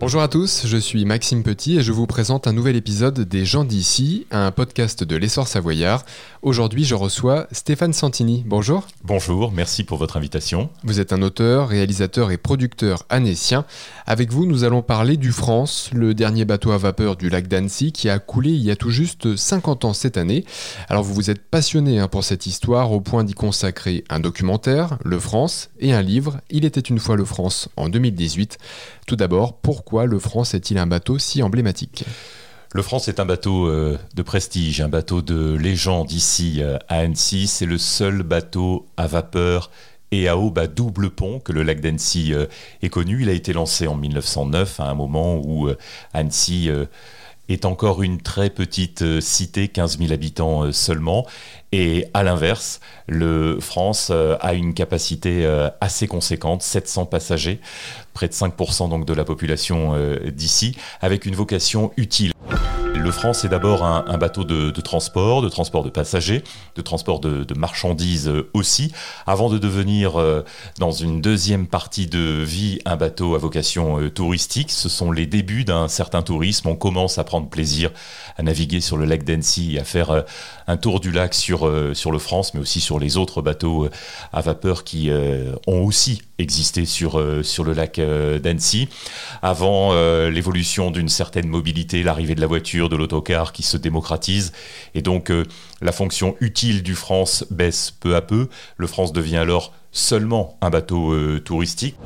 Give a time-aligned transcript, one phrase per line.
[0.00, 3.44] Bonjour à tous, je suis Maxime Petit et je vous présente un nouvel épisode des
[3.44, 6.06] gens d'ici, un podcast de l'essor savoyard.
[6.40, 8.42] Aujourd'hui, je reçois Stéphane Santini.
[8.46, 8.86] Bonjour.
[9.04, 10.70] Bonjour, merci pour votre invitation.
[10.84, 13.66] Vous êtes un auteur, réalisateur et producteur anécien.
[14.06, 17.92] Avec vous, nous allons parler du France, le dernier bateau à vapeur du lac d'Annecy
[17.92, 20.46] qui a coulé il y a tout juste 50 ans cette année.
[20.88, 24.96] Alors vous vous êtes passionné hein, pour cette histoire au point d'y consacrer un documentaire,
[25.04, 28.56] Le France, et un livre, Il était une fois le France, en 2018.
[29.06, 32.04] Tout d'abord, pourquoi le France est-il un bateau si emblématique?
[32.72, 36.98] Le France est un bateau euh, de prestige, un bateau de légende ici euh, à
[36.98, 37.48] Annecy.
[37.48, 39.72] C'est le seul bateau à vapeur
[40.12, 42.46] et à aube à double pont que le lac d'Annecy euh,
[42.82, 43.22] est connu.
[43.22, 45.68] Il a été lancé en 1909, à un moment où
[46.14, 46.70] Annecy
[47.48, 51.26] est encore une très petite cité, 15 000 habitants seulement.
[51.72, 55.46] Et à l'inverse, le France a une capacité
[55.80, 57.60] assez conséquente, 700 passagers,
[58.12, 59.94] près de 5% donc de la population
[60.32, 62.32] d'ici, avec une vocation utile.
[63.00, 66.44] Le France est d'abord un, bateau de, transport, de transport de passagers,
[66.76, 68.92] de transport de, marchandises euh, aussi,
[69.26, 70.44] avant de devenir euh,
[70.78, 74.70] dans une deuxième partie de vie un bateau à vocation euh, touristique.
[74.70, 76.68] Ce sont les débuts d'un certain tourisme.
[76.68, 77.90] On commence à prendre plaisir
[78.36, 80.24] à naviguer sur le lac d'Annecy à faire
[80.66, 83.88] un tour du lac sur, sur le France, mais aussi sur les autres bateaux
[84.32, 85.10] à vapeur qui
[85.66, 88.00] ont aussi existé sur, sur le lac
[88.42, 88.88] d'Annecy.
[89.42, 89.92] Avant
[90.28, 94.52] l'évolution d'une certaine mobilité, l'arrivée de la voiture, de l'autocar qui se démocratise.
[94.94, 95.44] Et donc, euh,
[95.80, 98.48] la fonction utile du France baisse peu à peu.
[98.76, 101.96] Le France devient alors seulement un bateau euh, touristique.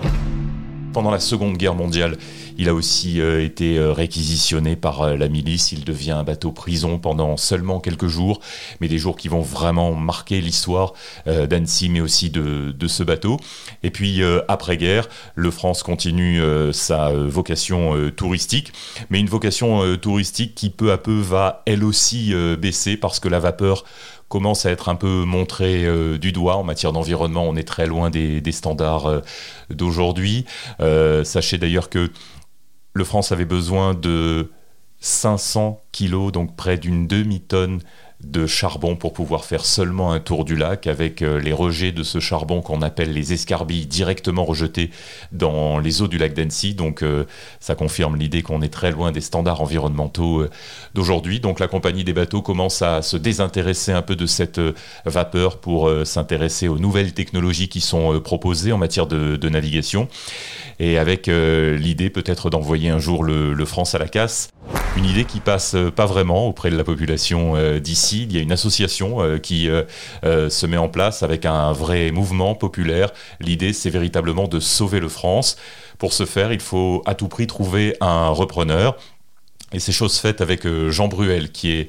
[0.94, 2.16] Pendant la Seconde Guerre mondiale,
[2.56, 5.72] il a aussi euh, été euh, réquisitionné par euh, la milice.
[5.72, 8.40] Il devient un bateau prison pendant seulement quelques jours,
[8.80, 10.92] mais des jours qui vont vraiment marquer l'histoire
[11.26, 13.38] d'Annecy, mais aussi de, ce bateau.
[13.82, 16.40] Et puis, après-guerre, le France continue
[16.72, 18.72] sa vocation touristique,
[19.10, 23.40] mais une vocation touristique qui peu à peu va elle aussi baisser parce que la
[23.40, 23.84] vapeur
[24.28, 27.44] commence à être un peu montré euh, du doigt en matière d'environnement.
[27.44, 29.20] On est très loin des, standards euh,
[29.70, 30.44] d'aujourd'hui.
[30.80, 32.10] Euh, sachez d'ailleurs que
[32.94, 34.50] le France avait besoin de
[35.00, 35.80] 500
[36.32, 37.80] donc près d'une demi-tonne
[38.22, 42.02] de charbon pour pouvoir faire seulement un tour du lac avec euh, les rejets de
[42.02, 44.90] ce charbon qu'on appelle les escarbilles directement rejetés
[45.32, 46.74] dans les eaux du lac d'Annecy.
[46.74, 47.24] Donc euh,
[47.60, 50.50] ça confirme l'idée qu'on est très loin des standards environnementaux euh,
[50.94, 51.40] d'aujourd'hui.
[51.40, 54.60] Donc la compagnie des bateaux commence à se désintéresser un peu de cette
[55.04, 60.08] vapeur pour s'intéresser aux nouvelles technologies qui sont proposées en matière de, navigation
[60.78, 64.48] et avec l'idée peut-être d'envoyer un jour le France à la casse.
[64.96, 68.52] Une idée qui passe pas vraiment auprès de la population d'ici il y a une
[68.52, 69.82] association euh, qui euh,
[70.24, 73.10] euh, se met en place avec un vrai mouvement populaire.
[73.40, 75.56] L'idée, c'est véritablement de sauver le France.
[75.98, 78.96] Pour ce faire, il faut à tout prix trouver un repreneur.
[79.72, 81.88] Et c'est chose faite avec Jean Bruel, qui est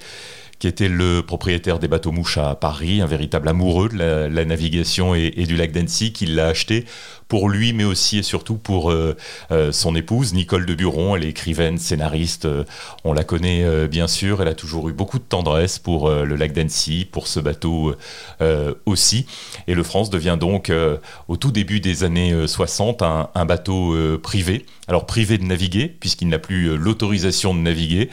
[0.57, 5.13] qui était le propriétaire des bateaux mouches à Paris, un véritable amoureux de la, navigation
[5.13, 6.85] et, et, du lac d'Annecy, qui l'a acheté
[7.27, 9.15] pour lui, mais aussi et surtout pour euh,
[9.51, 11.15] euh, son épouse, Nicole de Buron.
[11.15, 12.45] Elle est écrivaine, scénariste.
[12.45, 12.63] Euh,
[13.03, 14.41] on la connaît bien sûr.
[14.41, 17.95] Elle a toujours eu beaucoup de tendresse pour le lac d'Annecy, pour ce bateau
[18.85, 19.25] aussi.
[19.67, 20.71] Et le France devient donc,
[21.27, 24.65] au tout début des années 60, un, bateau privé.
[24.87, 28.09] Alors privé de naviguer, puisqu'il n'a plus l'autorisation de naviguer,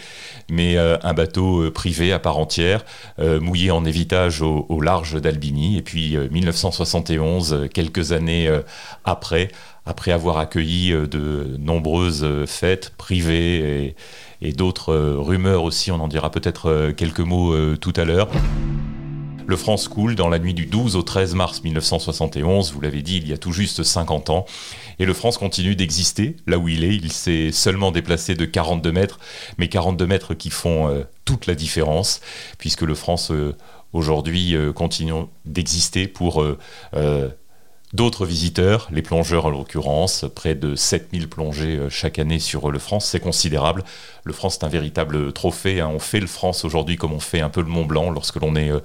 [0.50, 2.84] mais un bateau privé à part entière,
[3.18, 5.78] mouillé en évitage au, au large d'Albini.
[5.78, 8.50] Et puis 1971, quelques années
[9.04, 9.48] après,
[9.86, 13.94] après avoir accueilli euh, de nombreuses euh, fêtes privées
[14.40, 18.28] et, d'autres euh, rumeurs aussi, on en dira peut-être quelques mots tout à l'heure.
[19.46, 23.18] Le France coule dans la nuit du 12 au 13 mars 1971, vous l'avez dit,
[23.18, 24.46] il y a tout juste 50 ans.
[24.98, 26.94] Et le France continue d'exister là où il est.
[26.94, 29.18] Il s'est seulement déplacé de 42 mètres,
[29.58, 32.20] mais 42 mètres qui font toute la différence,
[32.58, 33.32] puisque le France
[33.92, 36.44] aujourd'hui continue d'exister pour
[37.92, 42.78] D'autres visiteurs, les plongeurs en l'occurrence, près de 7000 plongées euh, chaque année sur le
[42.78, 43.84] France, c'est considérable.
[44.24, 45.83] Le France est un véritable trophée.
[45.83, 45.91] Hein.
[45.92, 48.56] On fait le France aujourd'hui comme on fait un peu le Mont Blanc lorsque l'on
[48.56, 48.80] est euh,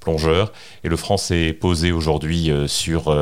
[0.00, 0.52] plongeur.
[0.82, 3.14] Et le France est posé aujourd'hui euh, sur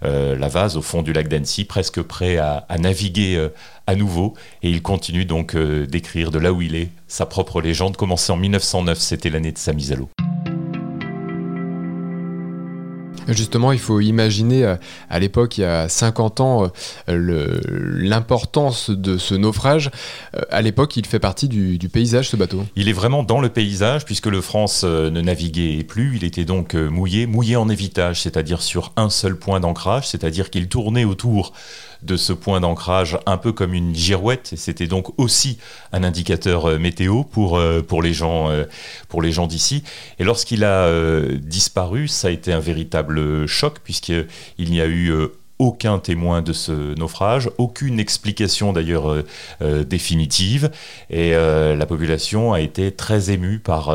[0.00, 3.48] la vase au fond du lac d'Annecy, presque prêt à, à naviguer
[3.86, 4.34] à nouveau.
[4.62, 7.96] Et il continue donc d'écrire de là où il est sa propre légende.
[7.96, 10.08] Commencé en 1909, c'était l'année de sa mise à l'eau.
[13.28, 14.76] Justement, il faut imaginer euh,
[15.10, 16.70] à l'époque, il y a 50 ans,
[17.08, 17.60] euh,
[17.98, 19.90] l'importance de ce naufrage.
[20.34, 22.64] Euh, à l'époque, il fait partie du, paysage, ce bateau.
[22.74, 26.16] Il est vraiment dans le paysage, puisque le France ne naviguait plus.
[26.16, 30.68] Il était donc mouillé, mouillé en évitage, c'est-à-dire sur un seul point d'ancrage, c'est-à-dire qu'il
[30.68, 31.52] tournait autour
[32.02, 34.52] de ce point d'ancrage un peu comme une girouette.
[34.56, 35.58] C'était donc aussi
[35.92, 38.50] un indicateur météo pour, pour les gens,
[39.08, 39.82] pour les gens d'ici.
[40.18, 40.90] Et lorsqu'il a
[41.34, 44.26] disparu, ça a été un véritable choc puisqu'il
[44.58, 45.12] n'y a eu
[45.58, 49.24] aucun témoin de ce naufrage, aucune explication d'ailleurs euh,
[49.60, 50.70] euh, définitive,
[51.10, 53.94] et euh, la population a été très émue par,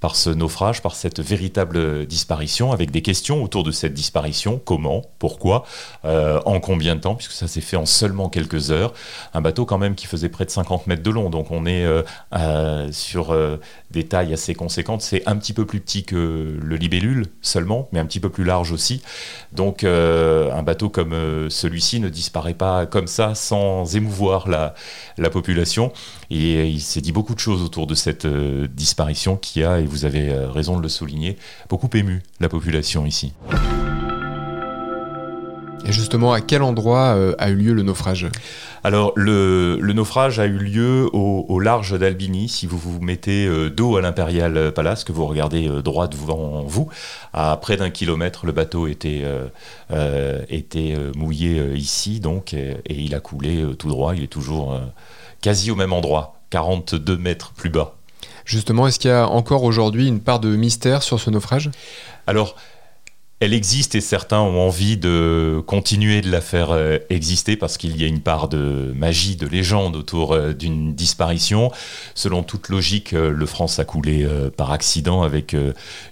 [0.00, 5.02] par ce naufrage, par cette véritable disparition, avec des questions autour de cette disparition, comment,
[5.18, 5.64] pourquoi,
[6.04, 8.92] en combien de temps, puisque ça s'est fait en seulement quelques heures,
[9.34, 11.86] un bateau quand même qui faisait près de 50 mètres de long, donc on est
[12.92, 13.36] sur
[13.90, 18.00] des tailles assez conséquentes, c'est un petit peu plus petit que le libellule seulement, mais
[18.00, 19.02] un petit peu plus large aussi,
[19.52, 24.74] donc un bateau comme euh, celui-ci ne disparaît pas comme ça sans émouvoir la,
[25.18, 25.92] la population.
[26.30, 29.84] Et il s'est dit beaucoup de choses autour de cette euh, disparition qui a, et
[29.84, 31.36] vous avez euh, raison de le souligner,
[31.68, 33.32] beaucoup ému la population ici.
[35.88, 38.26] Et justement, à quel endroit euh, a eu lieu le naufrage
[38.82, 42.48] Alors, le, naufrage a eu lieu au, large d'Albini.
[42.48, 46.64] Si vous vous mettez euh, dos à l'Imperial Palace, que vous regardez euh, droit devant
[46.64, 46.88] vous,
[47.32, 49.22] à près d'un kilomètre, le bateau était,
[50.48, 54.14] était mouillé ici, donc, et, et, il a coulé tout droit.
[54.16, 54.80] Il est toujours
[55.40, 57.94] quasi au même endroit, 42 mètres plus bas.
[58.44, 61.70] Justement, est-ce qu'il y a encore aujourd'hui une part de mystère sur ce naufrage?
[62.26, 62.56] Alors,
[63.38, 68.00] elle existe et certains ont envie de continuer de la faire euh, exister parce qu'il
[68.00, 71.70] y a une part de magie, de légende autour euh, d'une disparition.
[72.14, 75.54] Selon toute logique, euh, le France a coulé par accident avec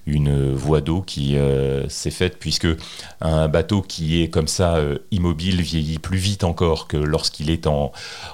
[0.06, 1.36] une voie d'eau qui
[1.88, 2.66] s'est faite puisque
[3.20, 4.78] un bateau qui est comme ça
[5.10, 7.92] immobile vieillit plus vite encore que lorsqu'il est en,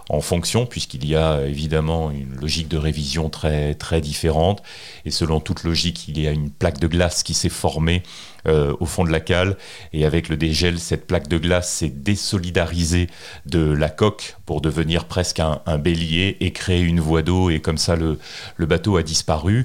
[0.09, 4.63] en fonction puisqu'il y a évidemment une logique de révision très, très différente
[5.05, 8.03] et selon toute logique, il y a une plaque de glace qui s'est formée
[8.47, 9.57] euh, au fond de la cale.
[9.93, 13.09] Et avec le dégel, cette plaque de glace s'est désolidarisée
[13.47, 17.51] de la coque pour devenir presque un, bélier et créer une voie d'eau.
[17.51, 19.65] Et comme ça, le bateau a disparu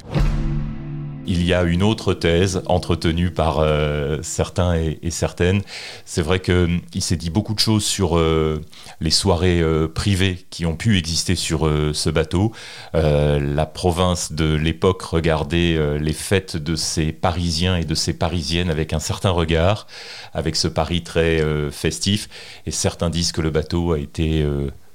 [1.28, 5.62] il y a une autre thèse entretenue par euh, certains et, certaines.
[6.06, 8.62] C'est vrai qu'il hum, s'est dit beaucoup de choses sur euh,
[9.00, 12.52] les soirées euh, privées qui ont pu exister sur ce bateau.
[12.94, 18.94] la province de l'époque regardait les fêtes de ces Parisiens et de ces Parisiennes avec
[18.94, 19.88] un certain regard,
[20.34, 22.30] avec ce Paris très festif.
[22.66, 24.46] Et certains disent que le bateau a été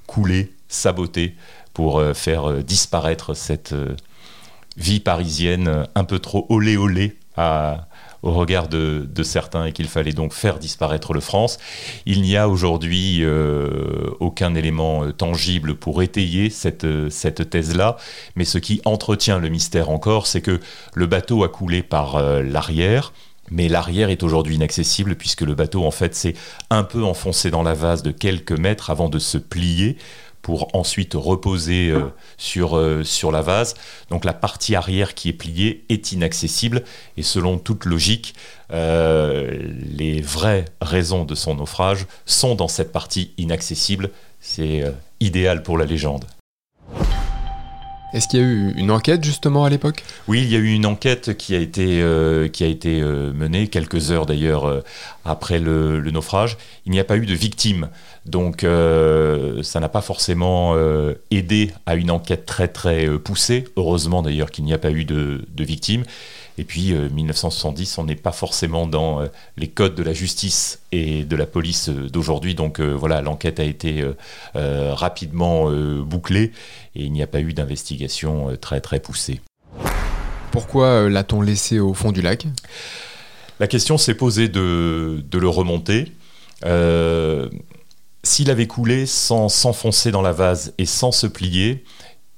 [0.06, 1.34] coulé, saboté
[1.72, 3.74] pour faire disparaître cette
[4.76, 7.16] vie parisienne un peu trop olé olé
[8.22, 11.58] au regard de, certains et qu'il fallait donc faire disparaître le France.
[12.06, 17.96] Il n'y a aujourd'hui euh, aucun élément euh, tangible pour étayer cette, cette thèse-là,
[18.36, 20.60] mais ce qui entretient le mystère encore, c'est que
[20.94, 23.12] le bateau a coulé par euh, l'arrière,
[23.50, 26.34] mais l'arrière est aujourd'hui inaccessible puisque le bateau en fait s'est
[26.70, 29.96] un peu enfoncé dans la vase de quelques mètres avant de se plier
[30.42, 33.74] pour ensuite reposer euh, sur, euh, sur la vase.
[34.10, 36.84] Donc la partie arrière qui est pliée est inaccessible
[37.16, 38.34] et selon toute logique,
[38.72, 39.50] euh,
[39.96, 44.10] les vraies raisons de son naufrage sont dans cette partie inaccessible.
[44.40, 44.84] C'est
[45.20, 46.24] idéal pour la légende.
[48.12, 50.04] Est-ce qu'il y a eu une enquête justement à l'époque?
[50.28, 54.26] Oui, il y a eu une enquête qui a été, a été menée, quelques heures
[54.26, 54.82] d'ailleurs
[55.24, 56.56] après le, naufrage.
[56.86, 57.88] Il n'y a pas eu de victimes.
[58.26, 63.64] Donc euh, ça n'a pas forcément euh, aidé à une enquête très très euh, poussée.
[63.76, 66.04] Heureusement d'ailleurs qu'il n'y a pas eu de, victimes.
[66.60, 69.26] Et puis 1970, on n'est pas forcément dans
[69.56, 72.54] les codes de la justice et de la police d'aujourd'hui.
[72.54, 74.04] Donc voilà, l'enquête a été
[74.54, 76.52] rapidement bouclée
[76.94, 79.40] et il n'y a pas eu d'investigation très très poussée.
[80.52, 82.46] Pourquoi l'a-t-on laissé au fond du lac?
[83.58, 86.12] La question s'est posée de, de, le remonter.
[88.22, 91.84] S'il avait coulé sans s'enfoncer dans la vase et sans se plier,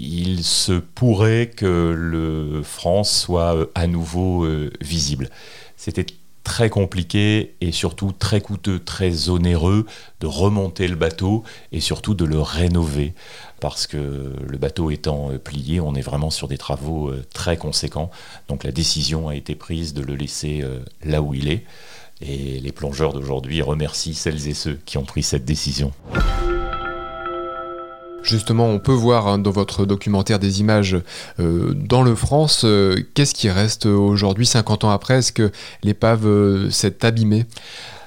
[0.03, 5.31] il se pourrait que le France soit euh, à nouveau euh, visible.
[5.77, 6.07] C'était
[6.43, 9.87] très compliqué et surtout très coûteux, très onéreux
[10.19, 13.15] de remonter le bateau et surtout de le rénover
[13.61, 18.11] parce que le bateau étant euh, plié, on est vraiment sur des travaux très conséquents.
[18.49, 20.65] Donc la décision a été prise de le laisser
[21.05, 21.65] là où il est.
[22.21, 25.93] Et les plongeurs d'aujourd'hui remercient celles et ceux qui ont pris cette décision.
[28.23, 30.97] Justement, on peut voir hein, dans votre documentaire des images
[31.41, 32.63] euh, dans le France.
[32.65, 35.19] Euh, qu'est-ce qui reste aujourd'hui, 50 ans après?
[35.19, 35.51] Est-ce que
[35.83, 37.47] l'épave euh, s'est abîmée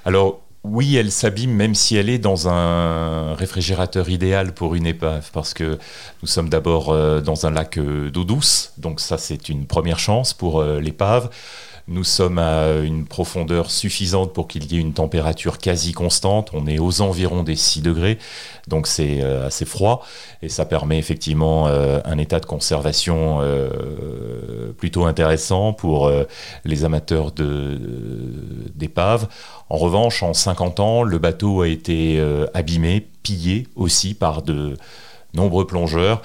[0.05, 5.29] Alors, oui, elle s'abîme, même si elle est dans un réfrigérateur idéal pour une épave,
[5.31, 5.77] parce que
[6.23, 6.87] nous sommes d'abord
[7.21, 11.29] dans un lac d'eau douce, donc ça c'est une première chance pour l'épave.
[11.87, 16.49] Nous sommes à une profondeur suffisante pour qu'il y ait une température quasi constante.
[16.53, 18.17] On est aux environs des 6 degrés,
[18.67, 20.03] donc c'est euh, assez froid
[20.41, 26.11] et ça permet effectivement euh, un état de conservation euh, plutôt intéressant pour
[26.63, 27.31] les amateurs
[28.73, 29.27] d'épaves.
[29.69, 32.19] En revanche, en 50 ans, le bateau a été
[32.55, 34.75] abîmé, pillé aussi par de
[35.35, 36.21] nombreux plongeurs.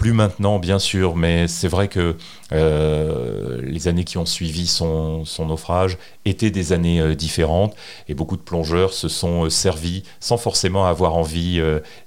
[0.00, 2.16] Plus maintenant, bien sûr, mais c'est vrai que
[2.52, 7.76] euh, les années qui ont suivi son, naufrage étaient des années euh, différentes
[8.08, 11.60] et beaucoup de plongeurs se sont euh, servis sans forcément avoir envie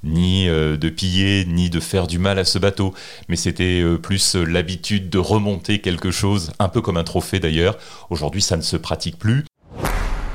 [0.03, 2.95] ni de piller ni de faire du mal à ce bateau,
[3.29, 7.77] mais c'était plus l'habitude de remonter quelque chose, un peu comme un trophée d'ailleurs.
[8.09, 9.45] Aujourd'hui, ça ne se pratique plus.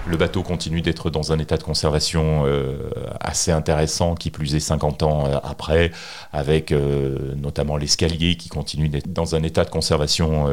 [0.08, 2.88] Le bateau continue d'être dans un état de conservation euh,
[3.20, 5.92] assez intéressant, qui plus est 50 ans euh, après,
[6.32, 10.46] avec euh, notamment l'escalier qui continue d'être dans un état de conservation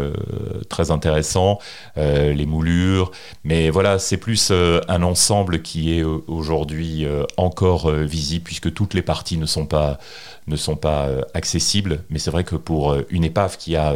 [0.67, 1.59] très intéressant,
[1.95, 3.11] les moulures.
[3.45, 7.07] Mais voilà, c'est plus un ensemble qui est aujourd'hui
[7.37, 9.99] encore visible, puisque toutes les parties ne sont pas,
[10.47, 12.03] ne sont pas accessibles.
[12.09, 13.95] Mais c'est vrai que pour une épave qui a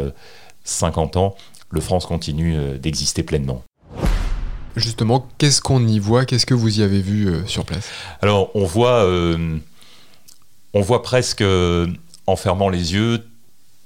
[0.64, 1.34] 50 ans,
[1.70, 3.62] le France continue d'exister pleinement.
[4.76, 6.24] Justement, qu'est-ce qu'on y voit?
[6.24, 7.88] Qu'est-ce que vous y avez vu euh, sur place?
[8.22, 9.58] Alors, on voit, euh,
[10.74, 11.86] on voit presque, euh,
[12.26, 13.24] en fermant les yeux,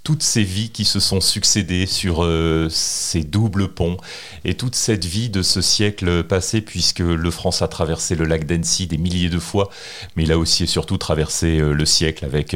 [0.03, 2.29] toutes ces vies qui se sont succédées sur
[2.69, 3.97] ces doubles ponts
[4.45, 8.45] et toute cette vie de ce siècle passé, puisque le France a traversé le lac
[8.45, 9.71] d'Annecy des milliers de fois,
[10.14, 12.55] mais il a aussi et surtout traversé le siècle avec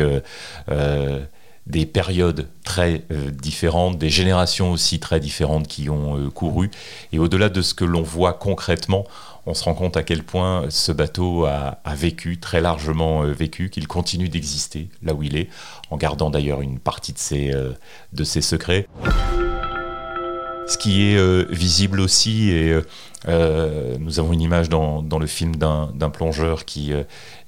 [1.68, 6.70] des périodes très euh, différentes, des générations aussi très différentes qui ont euh, couru.
[7.12, 9.04] Et au-delà de ce que l'on voit concrètement,
[9.46, 13.70] on se rend compte à quel point ce bateau a, vécu, très largement euh, vécu,
[13.70, 15.48] qu'il continue d'exister là où il est,
[15.90, 17.52] en gardant d'ailleurs une partie de ses,
[18.12, 18.87] de ses secrets.
[20.68, 22.82] Ce qui est euh, visible aussi, et euh,
[23.26, 26.92] euh, nous avons une image dans, le film d'un plongeur qui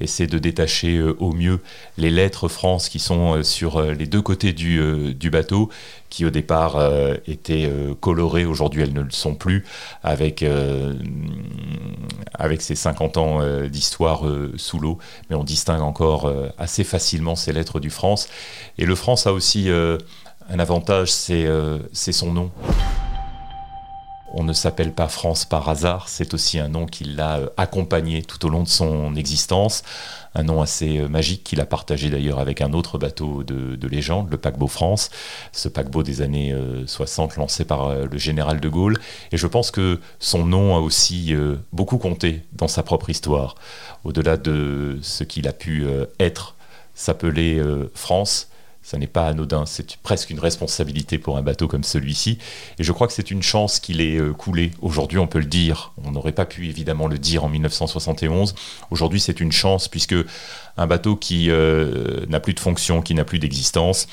[0.01, 1.61] essaie de détacher au mieux
[1.99, 5.69] les lettres France qui sont sur les deux côtés du, bateau,
[6.09, 6.77] qui au départ
[7.29, 9.65] étaient colorées, aujourd'hui elles ne le sont plus,
[10.03, 10.45] avec,
[12.35, 14.25] avec ces 50 ans d'histoire
[14.57, 14.99] sous l'eau,
[15.29, 18.29] mais on distingue encore assez facilement ces lettres du France.
[18.77, 21.47] Et le France a aussi un avantage, c'est
[22.13, 22.51] son nom.
[24.33, 28.23] On ne s'appelle pas France par hasard, c'est aussi un nom qui l'a euh, accompagné
[28.23, 29.83] tout au long de son existence,
[30.37, 34.31] un nom assez euh, magique qu'il a partagé d'ailleurs avec un autre bateau de, légende,
[34.31, 35.11] le paquebot France,
[35.51, 36.55] ce paquebot des années
[36.87, 38.99] 60 euh, lancé par le général de Gaulle.
[39.33, 41.35] Et je pense que son nom a aussi
[41.73, 43.57] beaucoup compté dans sa propre histoire.
[44.05, 45.87] Au-delà de ce qu'il a pu
[46.21, 46.55] être,
[46.95, 47.61] s'appeler
[47.95, 48.50] France,
[48.83, 52.39] ça n'est pas anodin, c'est presque une responsabilité pour un bateau comme celui-ci.
[52.79, 54.73] Et je crois que c'est une chance qu'il ait euh, coulé.
[54.81, 55.93] Aujourd'hui, on peut le dire.
[56.05, 58.55] On n'aurait pas pu évidemment le dire en 1971.
[58.91, 60.17] Aujourd'hui, c'est une chance puisque
[60.77, 64.07] un bateau qui euh, n'a plus de fonction, qui n'a plus d'existence,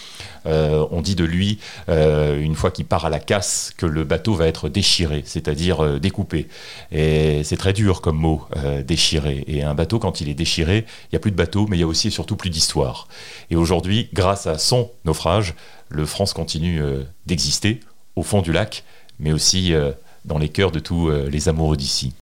[0.45, 4.33] euh, on dit de lui, une fois qu'il part à la casse, que le bateau
[4.33, 6.47] va être déchiré, c'est-à-dire découpé.
[6.91, 8.47] Et c'est très dur comme mot,
[8.85, 9.43] déchiré.
[9.47, 11.81] Et un bateau, quand il est déchiré, il n'y a plus de bateau, mais il
[11.81, 13.07] y a aussi et surtout plus d'histoire.
[13.51, 15.53] Et aujourd'hui, grâce à son naufrage,
[15.89, 17.81] le France continue euh, d'exister
[18.15, 18.83] au fond du lac,
[19.19, 19.91] mais aussi euh,
[20.25, 22.13] dans les cœurs de tous euh, les amoureux d'ici.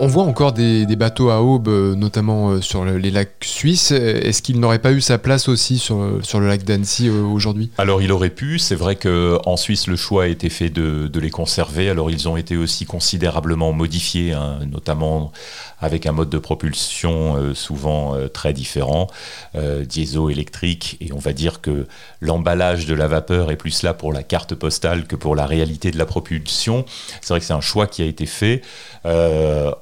[0.00, 3.90] On voit encore des, bateaux à aube, euh, notamment euh, sur les lacs suisses.
[3.90, 7.72] Est-ce qu'il n'aurait pas eu sa place aussi sur, le lac d'Annecy euh, aujourd'hui?
[7.78, 8.60] Alors il aurait pu.
[8.60, 11.90] C'est vrai qu'en Suisse, le choix a été fait de, les conserver.
[11.90, 15.32] Alors ils ont été aussi considérablement modifiés, hein, notamment
[15.80, 19.06] avec un mode de propulsion souvent très différent,
[19.54, 20.96] diesel-électrique.
[21.00, 21.86] Et on va dire que
[22.20, 25.92] l'emballage de la vapeur est plus là pour la carte postale que pour la réalité
[25.92, 26.84] de la propulsion.
[27.20, 28.62] C'est vrai que c'est un choix qui a été fait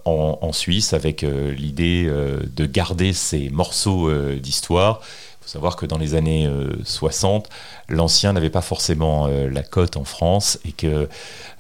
[0.09, 5.01] en, Suisse avec euh, l'idée euh, de garder ces morceaux euh, d'histoire.
[5.03, 6.51] Il faut savoir que dans les années
[6.83, 7.49] 60,
[7.89, 11.09] l'ancien n'avait pas forcément la cote en France et que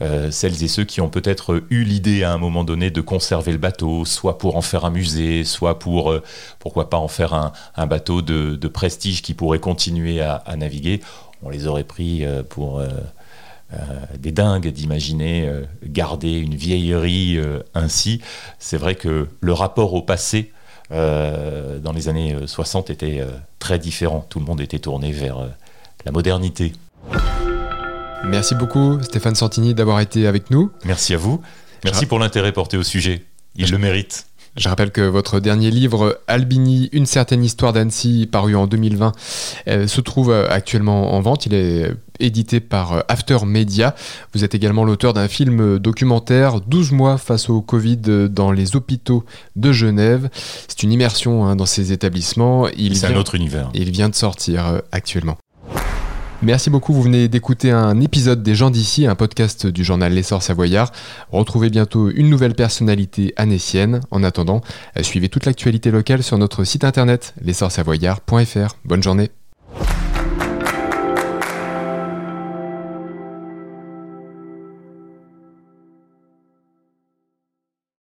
[0.00, 3.58] celles et ceux qui ont peut-être eu l'idée à un moment donné de conserver le
[3.58, 6.12] bateau, soit pour en faire un musée, soit pour,
[6.58, 11.00] pourquoi pas, en faire un, bateau de, prestige qui pourrait continuer à, naviguer,
[11.44, 12.88] on les aurait pris pour euh,
[14.18, 18.20] des dingues d'imaginer euh, garder une vieillerie euh, ainsi.
[18.58, 20.52] C'est vrai que le rapport au passé
[20.88, 23.20] dans les années 60 était
[23.58, 24.24] très différent.
[24.28, 25.38] Tout le monde était tourné vers
[26.04, 26.74] la modernité.
[28.24, 30.70] Merci beaucoup Stéphane Santini d'avoir été avec nous.
[30.84, 31.42] Merci à vous.
[31.82, 33.24] Merci pour l'intérêt porté au sujet.
[33.56, 34.28] Il le mérite.
[34.56, 39.12] Je rappelle que votre dernier livre, Albini, Une certaine histoire d'Annecy, paru en 2020,
[39.68, 41.44] euh, se trouve euh, actuellement en vente.
[41.44, 43.94] Il est édité par euh, After Media.
[44.32, 49.24] Vous êtes également l'auteur d'un film documentaire 12 mois face au Covid dans les hôpitaux
[49.56, 50.30] de Genève.
[50.68, 52.66] C'est une immersion hein, dans ces établissements.
[52.66, 53.68] C'est un autre univers.
[53.74, 55.36] Il vient de sortir actuellement.
[56.42, 60.42] Merci beaucoup, vous venez d'écouter un épisode des gens d'ici, un podcast du journal L'essor
[60.42, 60.92] savoyard.
[61.30, 64.00] Retrouvez bientôt une nouvelle personnalité anécienne.
[64.10, 64.60] En attendant,
[65.00, 68.76] suivez toute l'actualité locale sur notre site internet l'essorsavoyard.fr.
[68.84, 69.30] Bonne journée.